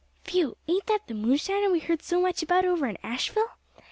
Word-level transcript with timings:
"Phew! 0.23 0.57
ain't 0.67 0.87
that 0.87 1.05
the 1.05 1.13
moonshiner 1.13 1.69
we 1.71 1.77
heard 1.79 2.01
so 2.01 2.19
much 2.19 2.41
about 2.41 2.65
over 2.65 2.87
in 2.87 2.97
Asheville?" 3.03 3.59